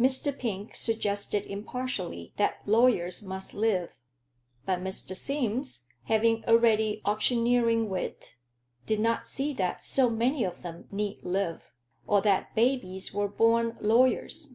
Mr. 0.00 0.32
Pink 0.34 0.74
suggested 0.74 1.44
impartially 1.44 2.32
that 2.38 2.62
lawyers 2.64 3.22
must 3.22 3.52
live; 3.52 3.98
but 4.64 4.78
Mr. 4.80 5.14
Sims, 5.14 5.84
having 6.04 6.42
a 6.46 6.56
ready 6.56 7.02
auctioneering 7.04 7.90
wit, 7.90 8.36
did 8.86 8.98
not 8.98 9.26
see 9.26 9.52
that 9.52 9.84
so 9.84 10.08
many 10.08 10.42
of 10.42 10.62
them 10.62 10.88
need 10.90 11.22
live, 11.22 11.74
or 12.06 12.22
that 12.22 12.54
babies 12.54 13.12
were 13.12 13.28
born 13.28 13.76
lawyers. 13.78 14.54